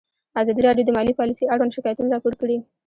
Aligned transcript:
ازادي 0.41 0.61
راډیو 0.67 0.85
د 0.87 0.89
مالي 0.97 1.13
پالیسي 1.19 1.43
اړوند 1.53 1.75
شکایتونه 1.75 2.09
راپور 2.11 2.33
کړي. 2.41 2.57